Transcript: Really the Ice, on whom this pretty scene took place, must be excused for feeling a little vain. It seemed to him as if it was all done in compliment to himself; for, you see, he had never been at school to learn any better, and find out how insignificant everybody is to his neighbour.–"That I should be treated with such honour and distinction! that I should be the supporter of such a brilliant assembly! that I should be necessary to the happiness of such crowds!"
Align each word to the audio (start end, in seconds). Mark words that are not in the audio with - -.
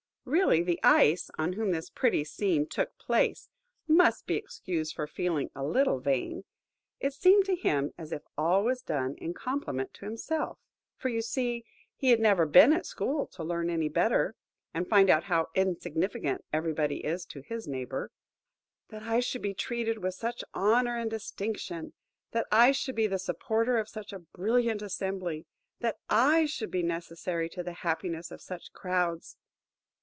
Really 0.23 0.61
the 0.61 0.79
Ice, 0.83 1.31
on 1.39 1.53
whom 1.53 1.71
this 1.71 1.89
pretty 1.89 2.23
scene 2.23 2.67
took 2.67 2.95
place, 2.99 3.49
must 3.87 4.27
be 4.27 4.35
excused 4.35 4.93
for 4.95 5.07
feeling 5.07 5.49
a 5.55 5.63
little 5.65 5.99
vain. 5.99 6.43
It 6.99 7.13
seemed 7.13 7.43
to 7.45 7.55
him 7.55 7.91
as 7.97 8.11
if 8.11 8.21
it 8.21 8.27
was 8.37 8.83
all 8.83 8.85
done 8.85 9.15
in 9.15 9.33
compliment 9.33 9.95
to 9.95 10.05
himself; 10.05 10.59
for, 10.95 11.09
you 11.09 11.23
see, 11.23 11.65
he 11.95 12.11
had 12.11 12.19
never 12.19 12.45
been 12.45 12.71
at 12.71 12.85
school 12.85 13.25
to 13.33 13.43
learn 13.43 13.71
any 13.71 13.89
better, 13.89 14.35
and 14.75 14.87
find 14.87 15.09
out 15.09 15.23
how 15.23 15.49
insignificant 15.55 16.45
everybody 16.53 17.03
is 17.03 17.25
to 17.25 17.41
his 17.41 17.67
neighbour.–"That 17.67 19.01
I 19.01 19.21
should 19.21 19.41
be 19.41 19.55
treated 19.55 19.97
with 20.03 20.13
such 20.13 20.43
honour 20.53 20.97
and 20.97 21.09
distinction! 21.09 21.93
that 22.31 22.45
I 22.51 22.71
should 22.73 22.95
be 22.95 23.07
the 23.07 23.19
supporter 23.19 23.77
of 23.79 23.89
such 23.89 24.13
a 24.13 24.19
brilliant 24.19 24.83
assembly! 24.83 25.47
that 25.79 25.97
I 26.11 26.45
should 26.45 26.69
be 26.69 26.83
necessary 26.83 27.49
to 27.49 27.63
the 27.63 27.73
happiness 27.73 28.29
of 28.29 28.39
such 28.39 28.71
crowds!" 28.71 29.35